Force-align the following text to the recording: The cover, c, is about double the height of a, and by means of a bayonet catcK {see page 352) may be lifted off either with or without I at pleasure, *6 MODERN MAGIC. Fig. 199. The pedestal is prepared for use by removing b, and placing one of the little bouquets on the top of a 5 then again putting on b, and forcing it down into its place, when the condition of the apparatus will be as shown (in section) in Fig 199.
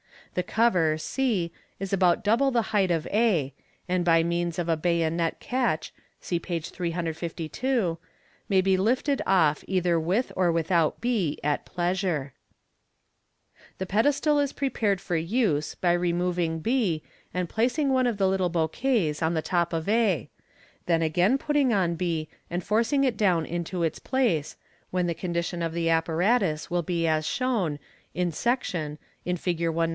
The 0.33 0.41
cover, 0.43 0.97
c, 0.97 1.51
is 1.79 1.91
about 1.93 2.23
double 2.23 2.51
the 2.51 2.61
height 2.73 2.89
of 2.89 3.05
a, 3.07 3.53
and 3.87 4.05
by 4.05 4.23
means 4.23 4.57
of 4.57 4.67
a 4.67 4.77
bayonet 4.77 5.39
catcK 5.41 5.91
{see 6.19 6.39
page 6.39 6.69
352) 6.71 7.97
may 8.47 8.61
be 8.61 8.77
lifted 8.77 9.21
off 9.27 9.63
either 9.67 9.99
with 9.99 10.31
or 10.37 10.49
without 10.51 10.97
I 11.05 11.35
at 11.43 11.65
pleasure, 11.65 12.33
*6 13.77 13.77
MODERN 13.77 13.77
MAGIC. 13.77 13.77
Fig. 13.77 13.77
199. 13.77 13.77
The 13.77 13.85
pedestal 13.85 14.39
is 14.39 14.53
prepared 14.53 15.01
for 15.01 15.17
use 15.17 15.75
by 15.75 15.91
removing 15.93 16.59
b, 16.61 17.03
and 17.33 17.49
placing 17.49 17.89
one 17.89 18.07
of 18.07 18.17
the 18.17 18.27
little 18.29 18.49
bouquets 18.49 19.21
on 19.21 19.33
the 19.35 19.43
top 19.43 19.73
of 19.73 19.87
a 19.89 20.29
5 20.29 20.29
then 20.87 21.01
again 21.01 21.37
putting 21.37 21.73
on 21.73 21.95
b, 21.95 22.29
and 22.49 22.63
forcing 22.63 23.03
it 23.03 23.17
down 23.17 23.45
into 23.45 23.83
its 23.83 23.99
place, 23.99 24.55
when 24.91 25.07
the 25.07 25.13
condition 25.13 25.61
of 25.61 25.73
the 25.73 25.89
apparatus 25.89 26.71
will 26.71 26.81
be 26.83 27.05
as 27.05 27.27
shown 27.27 27.77
(in 28.15 28.31
section) 28.31 28.97
in 29.25 29.35
Fig 29.37 29.59
199. 29.67 29.89